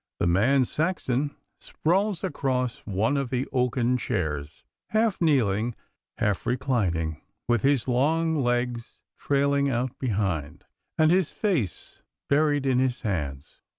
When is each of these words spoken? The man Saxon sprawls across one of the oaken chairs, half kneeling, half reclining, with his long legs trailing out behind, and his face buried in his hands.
The 0.17 0.25
man 0.25 0.65
Saxon 0.65 1.35
sprawls 1.59 2.23
across 2.23 2.79
one 2.85 3.17
of 3.17 3.29
the 3.29 3.47
oaken 3.53 3.97
chairs, 3.99 4.63
half 4.87 5.21
kneeling, 5.21 5.75
half 6.17 6.47
reclining, 6.47 7.21
with 7.47 7.61
his 7.61 7.87
long 7.87 8.35
legs 8.37 8.97
trailing 9.19 9.69
out 9.69 9.99
behind, 9.99 10.63
and 10.97 11.11
his 11.11 11.31
face 11.31 12.01
buried 12.29 12.65
in 12.65 12.79
his 12.79 13.01
hands. 13.01 13.61